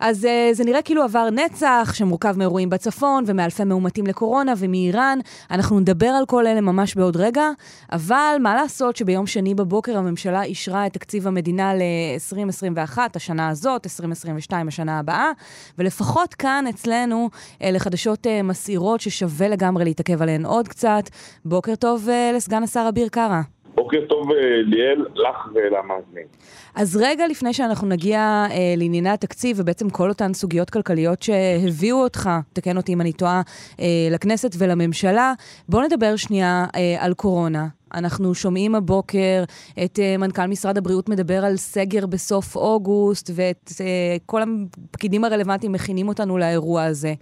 [0.00, 5.18] אז uh, זה נראה כאילו עבר נצח, שמורכב מאירועים בצפון ומאלפי מאומתים לקורונה ומאיראן.
[5.50, 7.48] אנחנו נדבר על כל אלה ממש בעוד רגע,
[7.92, 14.68] אבל מה לעשות שביום שני בבוקר הממשלה אישרה את תקציב המדינה ל-2021, השנה הזאת, 2022,
[14.68, 15.30] השנה הבאה,
[15.78, 17.30] ולפחות כאן אצלנו
[17.62, 21.02] אלה חדשות uh, מסעירות ששווה לגמרי להתעכב עליהן עוד קצת.
[21.44, 23.59] בוקר טוב uh, לסגן השר אביר קארה.
[23.82, 24.28] בוקר טוב
[24.64, 26.26] ליאל, לך ולמאזינים.
[26.74, 28.20] אז רגע לפני שאנחנו נגיע
[28.50, 33.42] אה, לענייני התקציב ובעצם כל אותן סוגיות כלכליות שהביאו אותך, תקן אותי אם אני טועה,
[33.80, 35.32] אה, לכנסת ולממשלה,
[35.68, 37.66] בואו נדבר שנייה אה, על קורונה.
[37.94, 39.44] אנחנו שומעים הבוקר
[39.84, 43.80] את uh, מנכ"ל משרד הבריאות מדבר על סגר בסוף אוגוסט, ואת uh,
[44.26, 47.14] כל הפקידים הרלוונטיים מכינים אותנו לאירוע הזה.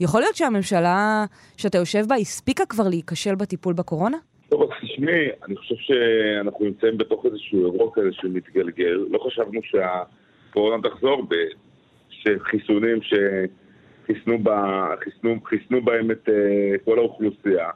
[0.00, 1.24] יכול להיות שהממשלה
[1.56, 4.16] שאתה יושב בה הספיקה כבר להיכשל בטיפול בקורונה?
[4.54, 9.06] טוב, אז תשמעי, אני חושב שאנחנו נמצאים בתוך איזשהו אירוע כזה שמתגלגל.
[9.10, 11.26] לא חשבנו שהקורונה תחזור,
[12.08, 17.70] שחיסונים שחיסנו בה, חיסנו, חיסנו בהם את uh, כל האוכלוסייה.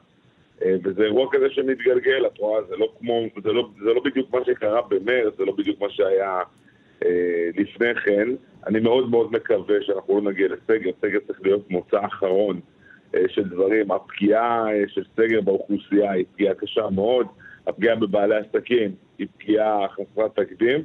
[0.59, 4.33] Uh, וזה אירוע כזה שמתגלגל, את רואה, זה לא כמו, זה לא, זה לא בדיוק
[4.33, 6.41] מה שקרה במרץ, זה לא בדיוק מה שהיה
[6.99, 7.05] uh,
[7.55, 8.29] לפני כן.
[8.67, 12.59] אני מאוד מאוד מקווה שאנחנו לא נגיע לסגר, סגר צריך להיות מוצא אחרון.
[13.15, 13.91] אה, של דברים.
[13.91, 17.27] הפגיעה אה, של סגר באוכלוסייה היא פגיעה קשה מאוד,
[17.67, 20.83] הפגיעה בבעלי עסקים היא פגיעה חסרת תקדים,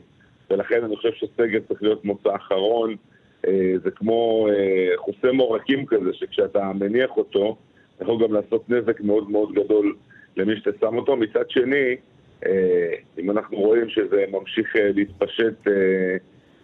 [0.51, 2.97] ולכן אני חושב שסגר צריך להיות מוצא אחרון.
[3.47, 4.49] אה, זה כמו
[4.97, 7.57] חוסם עורקים כזה, שכשאתה מניח אותו,
[8.01, 9.97] יכול גם לעשות נזק מאוד מאוד גדול
[10.37, 11.17] למי שאתה שם אותו.
[11.17, 11.97] מצד שני,
[13.19, 15.55] אם אנחנו רואים שזה ממשיך להתפשט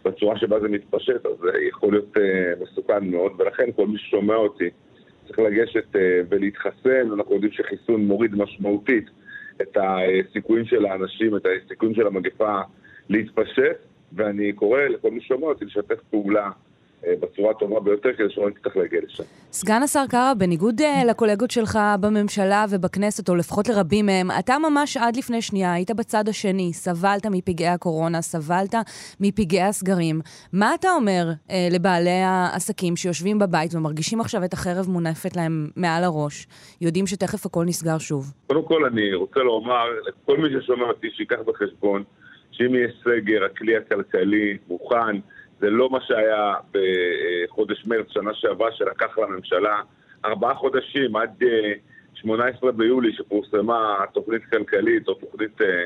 [0.05, 2.17] בצורה שבה זה מתפשט, אז זה יכול להיות
[2.61, 4.71] מסוכן מאוד, ולכן כל מי ששומע אותי,
[5.31, 9.11] צריך לגשת אה, ולהתחסן, אנחנו יודעים שחיסון מוריד משמעותית
[9.63, 12.61] את הסיכויים של האנשים, את הסיכויים של המגפה
[13.09, 13.77] להתפשט,
[14.13, 16.51] ואני קורא לכל מי ששומע אותי לשתף פעולה
[17.21, 19.23] בצורה הטובה ביותר, כדי שלא נצטרך להגיע לשם.
[19.53, 24.97] סגן השר קארה, בניגוד אה, לקולגות שלך בממשלה ובכנסת, או לפחות לרבים מהם, אתה ממש
[24.97, 28.75] עד לפני שנייה היית בצד השני, סבלת מפגעי הקורונה, סבלת
[29.21, 30.21] מפגעי הסגרים.
[30.53, 36.05] מה אתה אומר אה, לבעלי העסקים שיושבים בבית ומרגישים עכשיו את החרב מונפת להם מעל
[36.05, 36.47] הראש,
[36.81, 38.33] יודעים שתכף הכל נסגר שוב?
[38.47, 42.05] קודם כל, אני רוצה לומר לכל מי ששומע אותי, שייקח בחשבון
[42.51, 45.17] שאם יהיה סגר, הכלי הכלכלי מוכן,
[45.61, 49.81] זה לא מה שהיה בחודש מרץ שנה שעברה, שלקח לממשלה
[50.25, 51.43] ארבעה חודשים עד
[52.15, 55.85] 18 אה, ביולי, שפורסמה תוכנית כלכלית או תוכנית אה,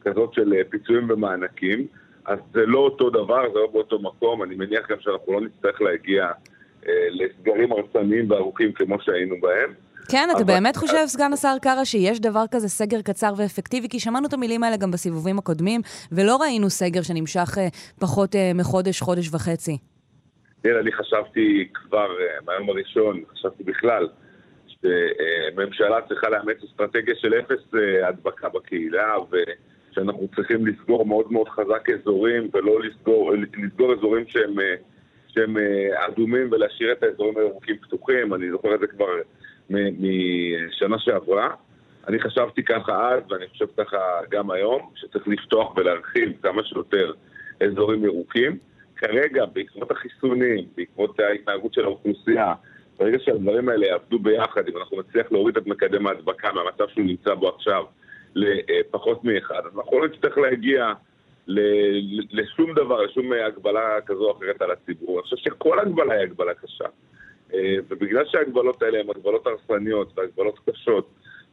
[0.00, 1.86] כזאת של אה, פיצויים ומענקים.
[2.24, 4.42] אז זה לא אותו דבר, זה לא באותו מקום.
[4.42, 6.30] אני מניח גם שאנחנו לא נצטרך להגיע
[7.10, 9.72] לסגרים הרסניים וארוכים כמו שהיינו בהם.
[10.10, 13.88] כן, אתה באמת חושב, סגן השר קארה, שיש דבר כזה סגר קצר ואפקטיבי?
[13.88, 15.80] כי שמענו את המילים האלה גם בסיבובים הקודמים,
[16.12, 17.68] ולא ראינו סגר שנמשך אה,
[18.00, 19.78] פחות אה, מחודש, חודש וחצי.
[20.62, 24.08] תראה, אני חשבתי כבר אה, מהיום הראשון, חשבתי בכלל,
[24.66, 27.74] שממשלה צריכה לאמץ אסטרטגיה של אפס
[28.08, 33.32] הדבקה בקהילה, ושאנחנו צריכים לסגור מאוד מאוד חזק אזורים, ולא לסגור,
[33.64, 34.54] לסגור אזורים שהם,
[35.28, 35.56] שהם
[35.94, 38.34] אדומים ולהשאיר את האזורים הירוקים פתוחים.
[38.34, 39.06] אני זוכר את זה כבר
[39.70, 41.54] משנה שעברה.
[42.08, 43.98] אני חשבתי ככה אז, ואני חושב ככה
[44.30, 47.12] גם היום, שצריך לפתוח ולהרחיב כמה שיותר
[47.60, 48.58] אזורים ירוקים.
[48.96, 52.54] כרגע, בעקבות החיסונים, בעקבות ההתנהגות של האוכלוסייה,
[52.98, 57.34] ברגע שהדברים האלה יעבדו ביחד, אם אנחנו נצליח להוריד את מקדם ההדבקה מהמצב שהוא נמצא
[57.34, 57.84] בו עכשיו
[58.34, 60.92] לפחות מאחד, אז אנחנו לא נצטרך להגיע
[62.30, 65.18] לשום דבר, לשום הגבלה כזו או אחרת על הציבור.
[65.18, 66.84] אני חושב שכל הגבלה היא הגבלה קשה.
[67.54, 71.08] אה, ובגלל שההגבלות האלה הן הגבלות הרסניות והגבלות קשות,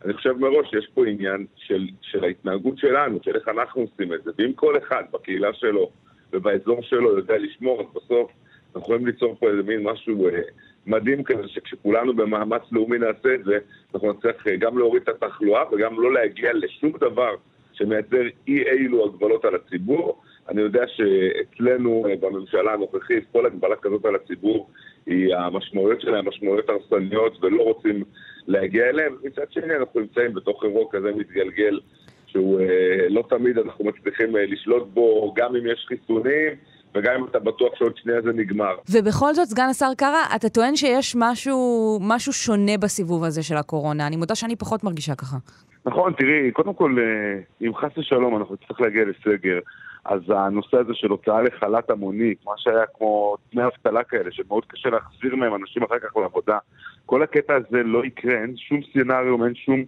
[0.06, 4.24] אני חושב מראש שיש פה עניין של, של ההתנהגות שלנו, של איך אנחנו עושים את
[4.24, 4.32] זה.
[4.38, 5.90] ואם כל אחד בקהילה שלו
[6.34, 8.32] ובאזור שלו יודע לשמור, אז בסוף
[8.68, 10.42] אנחנו יכולים ליצור פה איזה מין משהו אה,
[10.86, 13.58] מדהים כזה, שכשכולנו במאמץ לאומי נעשה את זה,
[13.94, 17.36] אנחנו נצטרך אה, גם להוריד את התחלואה וגם לא להגיע לשום דבר
[17.74, 20.22] שמייצר אי אילו הגבלות על הציבור.
[20.50, 24.70] אני יודע שאצלנו בממשלה הנוכחית כל הגבלה כזאת על הציבור
[25.05, 28.03] היא המשמעויות שלה משמעויות הרסניות ולא רוצים
[28.47, 29.14] להגיע אליהן.
[29.23, 31.79] מצד שני אנחנו נמצאים בתוך אירוע כזה מתגלגל
[32.28, 36.53] שהוא אה, לא תמיד אנחנו מצליחים אה, לשלוט בו, גם אם יש חיסונים.
[36.96, 38.76] וגם אם אתה בטוח שעוד שנייה זה נגמר.
[38.91, 44.08] ובכל זאת, סגן השר קארה, אתה טוען שיש משהו, משהו שונה בסיבוב הזה של הקורונה.
[44.08, 45.38] אני מודה שאני פחות מרגישה ככה.
[45.85, 49.59] נכון, תראי, קודם כל, אה, אם חס ושלום אנחנו נצטרך להגיע לסגר,
[50.05, 54.90] אז הנושא הזה של הוצאה לחל"ת המוני, מה שהיה כמו דמי אבטלה כאלה, שמאוד קשה
[54.90, 56.58] להחזיר מהם אנשים אחר כך לעבודה,
[57.05, 59.84] כל הקטע הזה לא יקרה, אין שום סצנריום, אין שום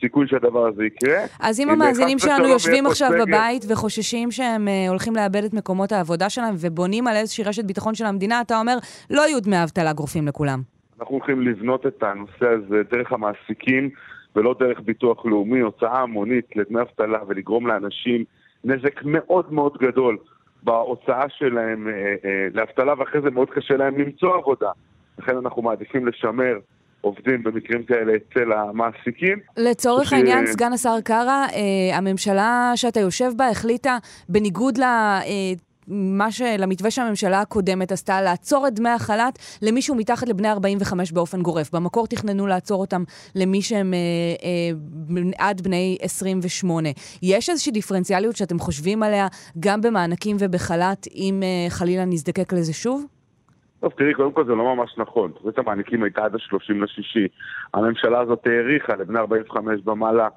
[0.00, 1.18] סיכוי שהדבר הזה יקרה.
[1.40, 3.24] אז אם המאזינים שלנו יושבים עכשיו סגר...
[3.24, 7.94] בבית וחוששים שהם uh, הולכים לאבד את מקומות העבודה שלהם ובונים על איזושהי רשת ביטחון
[7.94, 8.76] של המדינה, אתה אומר,
[9.10, 10.62] לא יהיו דמי אבטלה גרופים לכולם.
[11.00, 13.90] אנחנו הולכים לבנות את הנושא הזה דרך המעסיקים
[14.36, 18.24] ולא דרך ביטוח לאומי, הוצאה המונית לדמי אבטלה ולגרום לאנשים
[18.64, 20.16] נזק מאוד מאוד גדול
[20.62, 21.92] בהוצאה שלהם אה,
[22.24, 24.70] אה, לאבטלה, ואחרי זה מאוד קשה להם למצוא עבודה.
[25.18, 26.58] לכן אנחנו מעדיפים לשמר
[27.00, 29.38] עובדים במקרים כאלה אצל המעסיקים.
[29.56, 30.12] לצורך ש...
[30.12, 34.78] העניין, סגן השר קארה, אה, הממשלה שאתה יושב בה החליטה, בניגוד.
[34.78, 35.20] אה,
[35.88, 36.42] מה ש...
[36.58, 41.74] למתווה שהממשלה הקודמת עשתה, לעצור את דמי החל"ת למישהו מתחת לבני 45 באופן גורף.
[41.74, 43.02] במקור תכננו לעצור אותם
[43.34, 43.98] למי שהם אה,
[45.18, 46.88] אה, עד בני 28.
[47.22, 49.26] יש איזושהי דיפרנציאליות שאתם חושבים עליה
[49.60, 53.06] גם במענקים ובחל"ת, אם אה, חלילה נזדקק לזה שוב?
[53.80, 55.30] טוב, תראי, קודם כל זה לא ממש נכון.
[55.30, 57.26] תוכנית המעניקים הייתה עד ה-30 לשישי.
[57.74, 60.28] הממשלה הזאת האריכה לבני 45 במעלה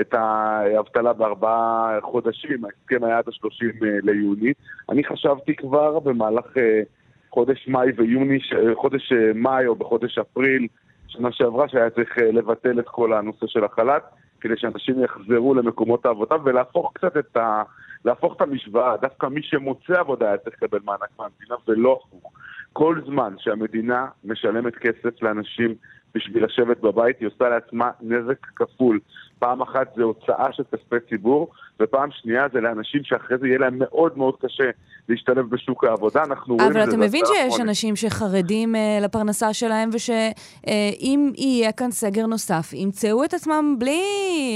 [0.00, 4.52] את האבטלה בארבעה חודשים, ההסכם היה עד ה-30 אה, ליוני.
[4.88, 6.82] אני חשבתי כבר במהלך אה,
[7.30, 8.38] חודש מאי ויוני,
[8.74, 10.66] חודש אה, מאי או בחודש אפריל,
[11.08, 14.02] שנה שעברה, שהיה צריך לבטל את כל הנושא של החל"ת,
[14.40, 17.62] כדי שאנשים יחזרו למקומות העבודה ולהפוך קצת את ה...
[18.04, 22.32] להפוך את המשוואה, דווקא מי שמוצא עבודה היה צריך לקבל מענק מהמדינה ולא הפוך.
[22.72, 25.74] כל זמן שהמדינה משלמת כסף לאנשים
[26.14, 29.00] בשביל לשבת בבית, היא עושה לעצמה נזק כפול.
[29.38, 33.78] פעם אחת זה הוצאה של כספי ציבור, ופעם שנייה זה לאנשים שאחרי זה יהיה להם
[33.78, 34.70] מאוד מאוד קשה
[35.08, 36.22] להשתלב בשוק העבודה.
[36.24, 36.80] אנחנו רואים את זה...
[36.80, 37.60] אבל אתה מבין שיש חודש.
[37.60, 44.00] אנשים שחרדים uh, לפרנסה שלהם, ושאם uh, יהיה כאן סגר נוסף, ימצאו את עצמם בלי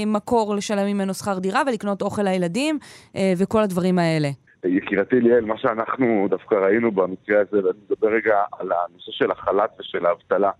[0.07, 4.27] מקור לשלם ממנו שכר דירה ולקנות אוכל לילדים uh, וכל הדברים האלה.
[4.65, 9.69] יקירתי ליאל, מה שאנחנו דווקא ראינו במקרה הזה, ואני מדבר רגע על הנושא של החל"ת
[9.79, 10.51] ושל האבטלה,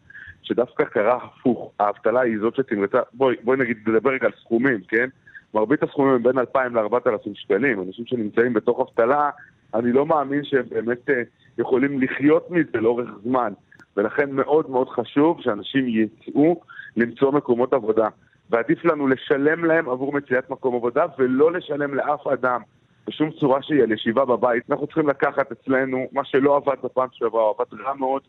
[0.45, 5.09] שדווקא קרה הפוך, האבטלה היא זאת שתמרצה, בואי, בואי נגיד, נדבר רגע על סכומים, כן?
[5.53, 9.29] מרבית הסכומים הם בין 2,000 ל-4,000 שקלים, אנשים שנמצאים בתוך אבטלה,
[9.73, 11.21] אני לא מאמין שהם באמת אה,
[11.57, 13.53] יכולים לחיות מזה לאורך זמן,
[13.97, 16.61] ולכן מאוד מאוד חשוב שאנשים יצאו
[16.97, 18.07] למצוא מקומות עבודה.
[18.49, 22.61] ועדיף לנו לשלם להם עבור מציאת מקום עבודה ולא לשלם לאף אדם
[23.07, 24.63] בשום צורה שהיא על ישיבה בבית.
[24.71, 28.21] אנחנו צריכים לקחת אצלנו מה שלא עבד בפעם שעברה, עבד רע מאוד,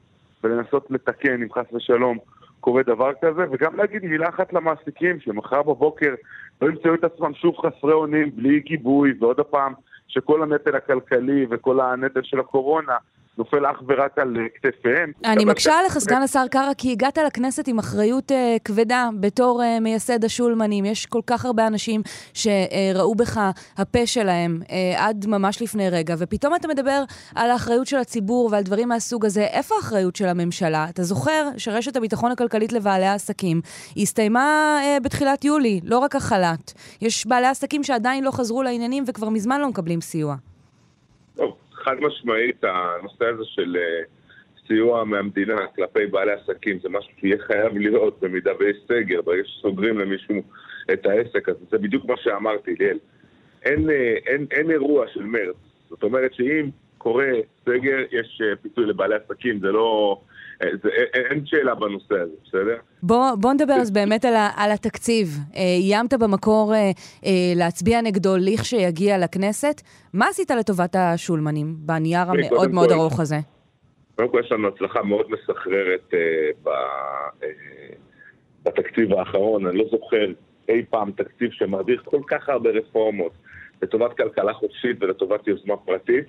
[0.45, 2.19] ולנסות לתקן אם חס ושלום
[2.61, 6.15] קורה דבר כזה, וגם להגיד מילה אחת למעסיקים, שמחר בבוקר
[6.63, 9.73] לא ימצאו את עצמם שוב חסרי אונים, בלי גיבוי, ועוד פעם,
[10.09, 12.97] שכל הנטל הכלכלי וכל הנטל של הקורונה
[13.39, 15.13] נופל אך ורק על אה, כתפיהם.
[15.25, 18.35] אני מקשה עליך, סגן השר קארה, כי הגעת לכנסת עם אחריות uh,
[18.65, 20.85] כבדה בתור uh, מייסד השולמנים.
[20.85, 22.03] יש כל כך הרבה אנשים
[22.35, 23.41] שראו בך
[23.77, 27.03] הפה שלהם uh, עד ממש לפני רגע, ופתאום אתה מדבר
[27.35, 29.43] על האחריות של הציבור ועל דברים מהסוג הזה.
[29.43, 30.87] איפה האחריות של הממשלה?
[30.89, 33.61] אתה זוכר שרשת הביטחון הכלכלית לבעלי העסקים
[33.97, 36.73] הסתיימה uh, בתחילת יולי, לא רק החל"ת.
[37.03, 40.37] יש בעלי עסקים שעדיין לא חזרו לעניינים וכבר מזמן לא מקבלים סיוע.
[41.87, 44.03] חד משמעית, הנושא הזה של אה,
[44.67, 49.99] סיוע מהמדינה כלפי בעלי עסקים זה משהו שיהיה חייב להיות במידה ויש סגר, ברגע שסוגרים
[49.99, 50.43] למישהו
[50.93, 52.99] את העסק, אז זה בדיוק מה שאמרתי, ליאל.
[53.63, 55.57] אין, אה, אין, אין אירוע של מרץ.
[55.89, 57.33] זאת אומרת שאם קורה
[57.65, 60.21] סגר, יש אה, פיצוי לבעלי עסקים, זה לא...
[60.63, 62.77] אה, זה, אין שאלה בנושא הזה, בסדר?
[63.03, 65.29] בוא, בוא נדבר אז באמת על, ה, על התקציב.
[65.55, 66.91] איימת במקור אה,
[67.27, 69.81] אה, להצביע נגדו לכשיגיע לכנסת.
[70.15, 73.37] מה עשית לטובת השולמנים בנייר המאוד מאוד ארוך הזה?
[74.17, 76.19] קודם כל יש לנו הצלחה מאוד מסחררת אה,
[76.63, 76.69] ב,
[77.43, 77.49] אה,
[78.63, 79.67] בתקציב האחרון.
[79.67, 80.27] אני לא זוכר
[80.69, 83.33] אי פעם תקציב שמעביר כל כך הרבה רפורמות
[83.83, 86.25] לטובת כלכלה חופשית ולטובת יוזמה פרטית.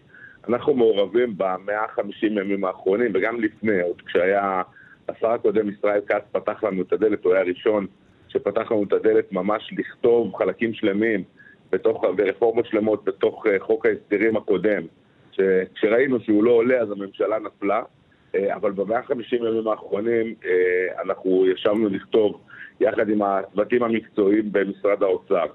[0.49, 4.61] אנחנו מעורבים במאה החמישים ימים האחרונים, וגם לפני, עוד כשהיה
[5.09, 7.85] השר הקודם ישראל כץ פתח לנו את הדלת, הוא היה הראשון
[8.27, 11.23] שפתח לנו את הדלת ממש לכתוב חלקים שלמים
[11.71, 14.83] בתוך, ורפורמות שלמות בתוך אה, חוק ההסדרים הקודם.
[15.75, 17.81] כשראינו שהוא לא עולה אז הממשלה נפלה,
[18.35, 22.41] אה, אבל במאה החמישים ימים האחרונים אה, אנחנו ישבנו לכתוב
[22.79, 25.45] יחד עם הצוותים המקצועיים במשרד האוצר.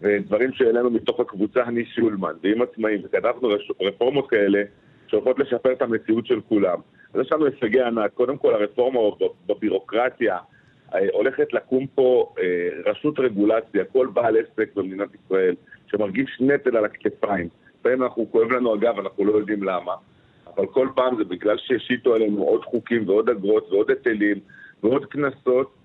[0.00, 3.48] ודברים שהעלינו מתוך הקבוצה אני שולמן, ועם עצמאים, וכתבנו
[3.80, 4.62] רפורמות כאלה
[5.06, 6.78] שהולכות לשפר את המציאות של כולם.
[7.14, 8.10] אז יש לנו הישגי ענק.
[8.14, 9.00] קודם כל, הרפורמה
[9.46, 10.38] בבירוקרטיה,
[10.94, 15.54] אה, הולכת לקום פה אה, רשות רגולציה, כל בעל עסק במדינת ישראל,
[15.86, 17.48] שמרגיש נטל על הכתפיים.
[17.80, 19.92] לפעמים אנחנו, כואב לנו אגב, אנחנו לא יודעים למה,
[20.46, 24.40] אבל כל פעם זה בגלל שהשיתו עלינו עוד חוקים ועוד אגרות ועוד היטלים
[24.82, 25.75] ועוד קנסות,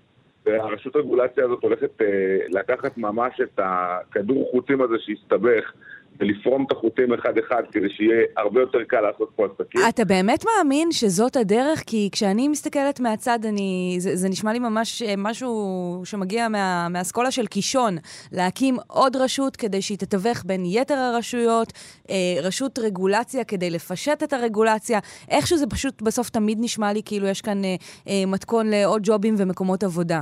[0.46, 2.06] והרשות רגולציה הזאת הולכת אה,
[2.48, 5.72] לקחת ממש את הכדור חוצים הזה שהסתבך
[6.20, 9.80] ולפרום את החוטים אחד-אחד כדי שיהיה הרבה יותר קל לעשות פה עסקים.
[9.88, 11.82] אתה באמת מאמין שזאת הדרך?
[11.86, 17.30] כי כשאני מסתכלת מהצד, אני, זה, זה נשמע לי ממש אה, משהו שמגיע מה, מהאסכולה
[17.30, 17.96] של קישון,
[18.32, 21.72] להקים עוד רשות כדי שהיא תתווך בין יתר הרשויות,
[22.10, 24.98] אה, רשות רגולציה כדי לפשט את הרגולציה.
[25.30, 29.82] איכשהו זה פשוט בסוף תמיד נשמע לי כאילו יש כאן אה, מתכון לעוד ג'ובים ומקומות
[29.82, 30.20] עבודה.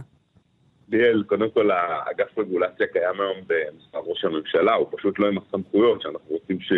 [0.93, 6.03] ליאל, קודם כל האגף רגולציה קיים היום במשרד ראש הממשלה, הוא פשוט לא עם הסמכויות
[6.03, 6.73] שאנחנו רוצים ש...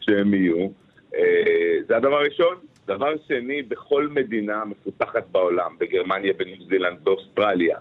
[0.00, 0.68] שהם יהיו.
[1.14, 2.56] אה, זה הדבר הראשון.
[2.86, 7.78] דבר שני, בכל מדינה מפותחת בעולם, בגרמניה, בניו זילנד, באוסטרליה,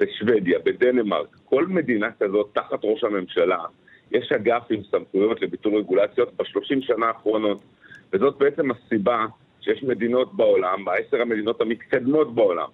[0.00, 3.64] בשוודיה, בדנמרק, כל מדינה כזאת תחת ראש הממשלה,
[4.10, 7.62] יש אגף עם סמכויות לביטול רגולציות בשלושים שנה האחרונות.
[8.12, 9.26] וזאת בעצם הסיבה
[9.60, 12.68] שיש מדינות בעולם, בעשר המדינות המתקדמות בעולם,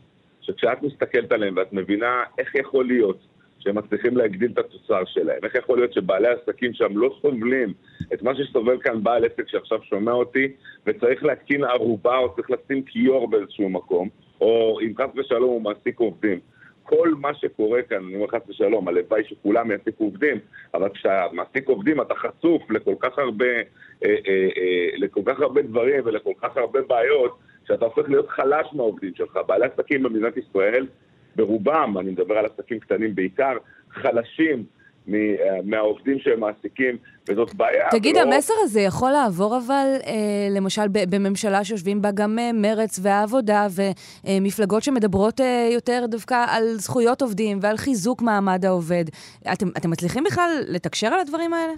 [0.47, 3.19] שכשאת מסתכלת עליהם ואת מבינה איך יכול להיות
[3.59, 7.73] שהם מצליחים להגדיל את התוצר שלהם, איך יכול להיות שבעלי עסקים שם לא סובלים
[8.15, 10.49] את מה שסובל כאן בעל עסק שעכשיו שומע אותי
[10.87, 14.09] וצריך להתקין ערובה או צריך לשים כיור באיזשהו מקום,
[14.41, 16.41] או אם חס ושלום הוא מעסיק עובדים.
[16.85, 20.39] כל מה שקורה כאן, אני אומר חס ושלום, הלוואי שכולם יעסיקו עובדים,
[20.75, 21.27] אבל כשאתה
[21.67, 23.61] עובדים אתה חשוף לכל כך הרבה, אה,
[24.05, 29.13] אה, אה, לכל כך הרבה דברים ולכל כך הרבה בעיות, שאתה הופך להיות חלש מהעובדים
[29.15, 29.39] שלך.
[29.47, 30.87] בעלי עסקים במדינת ישראל,
[31.37, 33.57] ברובם, אני מדבר על עסקים קטנים בעיקר,
[33.91, 34.65] חלשים
[35.65, 36.97] מהעובדים שהם מעסיקים,
[37.29, 37.89] וזאת בעיה.
[37.91, 38.35] תגיד, ולא...
[38.35, 43.67] המסר הזה יכול לעבור אבל, אה, למשל, בממשלה שיושבים בה גם אה, מרץ והעבודה,
[44.25, 49.05] ומפלגות שמדברות אה, יותר דווקא על זכויות עובדים ועל חיזוק מעמד העובד.
[49.53, 51.73] אתם, אתם מצליחים בכלל לתקשר על הדברים האלה?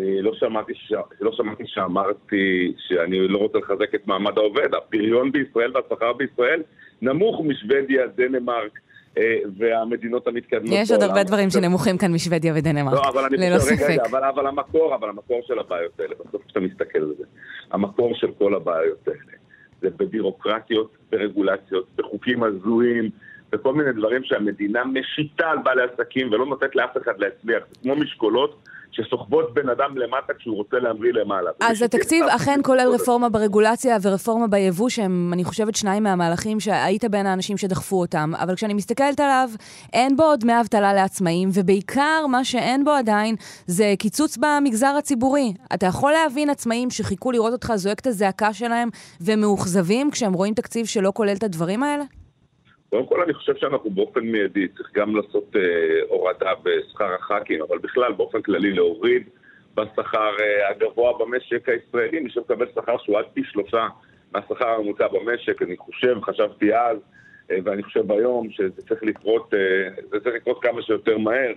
[0.00, 0.92] אני לא שמעתי, ש...
[1.20, 4.74] לא שמעתי שאמרתי שאני לא רוצה לחזק את מעמד העובד.
[4.74, 6.62] הפריון בישראל והשכר בישראל
[7.02, 8.78] נמוך משוודיה, דנמרק,
[9.18, 13.58] אה, והמדינות המתקדמות יש עוד הרבה דברים שנמוכים כאן משוודיה ודנמרק, לא, אבל אני ללא
[13.58, 13.90] ספק.
[13.90, 17.24] רגע, אבל, אבל המקור, אבל המקור של הבעיות האלה, בסוף כשאתה מסתכל על זה,
[17.70, 19.36] המקור של כל הבעיות האלה,
[19.80, 23.10] זה בבירוקרטיות, ברגולציות, בחוקים הזויים,
[23.52, 27.62] בכל מיני דברים שהמדינה משיתה על בעלי עסקים ולא נותנת לאף אחד להצליח.
[27.70, 31.50] זה כמו משקולות שסוחבות בן אדם למטה כשהוא רוצה להמריא למעלה.
[31.60, 37.26] אז התקציב אכן כולל רפורמה ברגולציה ורפורמה ביבוא, שהם, אני חושבת, שניים מהמהלכים שהיית בין
[37.26, 38.32] האנשים שדחפו אותם.
[38.38, 39.50] אבל כשאני מסתכלת עליו,
[39.92, 45.52] אין בו עוד דמי אבטלה לעצמאים, ובעיקר מה שאין בו עדיין זה קיצוץ במגזר הציבורי.
[45.74, 48.88] אתה יכול להבין עצמאים שחיכו לראות אותך זועק את הזעקה שלהם
[49.20, 52.04] ומאוכזבים כשהם רואים תקציב שלא כולל את הדברים האלה?
[52.90, 55.60] קודם כל אני חושב שאנחנו באופן מיידי צריך גם לעשות אה,
[56.08, 59.22] הורדה בשכר הח"כים, אבל בכלל באופן כללי להוריד
[59.74, 63.88] בשכר אה, הגבוה במשק הישראלי, מי שמקבל שכר שהוא עד פי שלושה
[64.32, 66.98] מהשכר הממוצע במשק, אני חושב, חשבתי אז,
[67.50, 71.52] אה, ואני חושב היום שזה צריך לקרות, אה, זה צריך לקרות כמה שיותר מהר.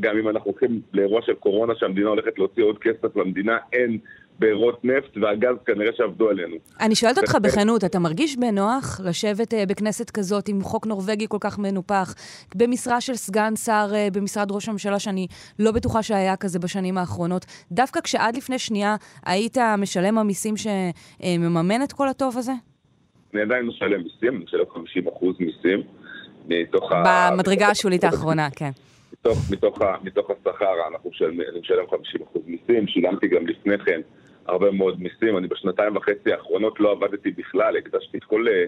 [0.00, 3.98] גם אם אנחנו הולכים לאירוע של קורונה שהמדינה הולכת להוציא עוד כסף למדינה, אין
[4.42, 6.56] בארות נפט והגז כנראה שעבדו עלינו.
[6.80, 11.36] אני שואלת אותך בכנות, אתה מרגיש בנוח לשבת uh, בכנסת כזאת עם חוק נורבגי כל
[11.40, 12.14] כך מנופח,
[12.56, 15.26] במשרה של סגן שר uh, במשרד ראש הממשלה, שאני
[15.58, 18.96] לא בטוחה שהיה כזה בשנים האחרונות, דווקא כשעד לפני שנייה
[19.26, 22.52] היית משלם המיסים שמממן את כל הטוב הזה?
[23.34, 25.04] אני עדיין משלם מיסים, אני משלם 50
[25.40, 25.82] מיסים
[26.48, 27.30] מתוך ה...
[27.30, 28.70] במדרגה השולית האחרונה, כן.
[29.12, 34.00] מתוך, מתוך, מתוך השכר אנחנו משלם, אני משלם 50% מיסים, שילמתי גם לפני כן
[34.46, 35.38] הרבה מאוד מיסים.
[35.38, 38.64] אני בשנתיים וחצי האחרונות לא עבדתי בכלל, הקדשתי את כל אה,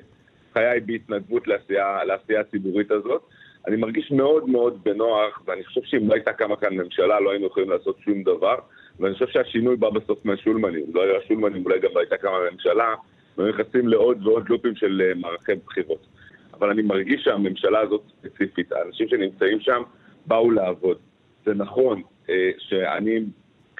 [0.52, 3.22] חיי בהתנדבות לעשייה, לעשייה הציבורית הזאת.
[3.66, 7.46] אני מרגיש מאוד מאוד בנוח, ואני חושב שאם לא הייתה קמה כאן ממשלה לא היינו
[7.46, 8.54] יכולים לעשות שום דבר,
[9.00, 10.84] ואני חושב שהשינוי בא בסוף מהשולמנים.
[10.94, 12.94] לא היה שולמנים, אולי גם לא הייתה קמה ממשלה,
[13.38, 16.06] והיו נכנסים לעוד ועוד לופים של אה, מערכי בחירות.
[16.54, 19.82] אבל אני מרגיש שהממשלה הזאת ספציפית, האנשים שנמצאים שם
[20.26, 20.96] באו לעבוד.
[21.44, 23.20] זה נכון אה, שאני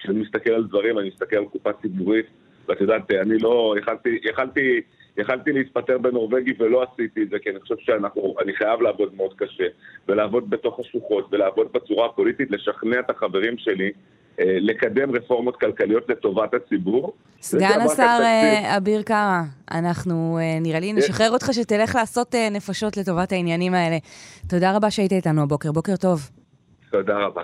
[0.05, 2.27] כשאני מסתכל על דברים, אני מסתכל על קופה ציבורית,
[2.69, 4.81] ואת יודעת, אני לא, יכלתי, יכלתי,
[5.17, 9.35] יכלתי להתפטר בנורבגי ולא עשיתי את זה, כי אני חושב שאנחנו, אני חייב לעבוד מאוד
[9.37, 9.65] קשה,
[10.09, 13.93] ולעבוד בתוך השוחות, ולעבוד בצורה הפוליטית, לשכנע את החברים שלי.
[14.41, 17.13] אה, לקדם רפורמות כלכליות לטובת הציבור.
[17.41, 23.33] סגן השר אה, אביר קארה, אנחנו אה, נראה לי נשחרר אותך שתלך לעשות נפשות לטובת
[23.33, 23.97] העניינים האלה.
[24.51, 26.31] תודה רבה שהיית איתנו הבוקר, בוקר טוב.
[26.91, 27.43] תודה רבה.